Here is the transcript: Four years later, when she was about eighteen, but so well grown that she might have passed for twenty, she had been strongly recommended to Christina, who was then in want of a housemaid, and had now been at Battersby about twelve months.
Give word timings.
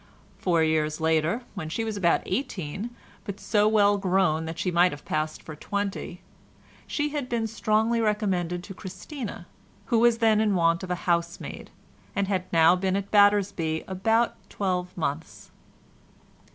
Four 0.39 0.63
years 0.63 0.99
later, 0.99 1.43
when 1.53 1.69
she 1.69 1.83
was 1.83 1.95
about 1.95 2.23
eighteen, 2.25 2.89
but 3.23 3.39
so 3.39 3.67
well 3.67 3.99
grown 3.99 4.45
that 4.45 4.57
she 4.57 4.71
might 4.71 4.91
have 4.91 5.05
passed 5.05 5.43
for 5.43 5.55
twenty, 5.55 6.21
she 6.87 7.09
had 7.09 7.29
been 7.29 7.45
strongly 7.45 8.01
recommended 8.01 8.63
to 8.63 8.73
Christina, 8.73 9.45
who 9.93 9.99
was 9.99 10.17
then 10.17 10.41
in 10.41 10.55
want 10.55 10.81
of 10.81 10.89
a 10.89 10.95
housemaid, 11.05 11.69
and 12.15 12.27
had 12.27 12.51
now 12.51 12.75
been 12.75 12.95
at 12.95 13.11
Battersby 13.11 13.83
about 13.87 14.33
twelve 14.49 14.97
months. 14.97 15.51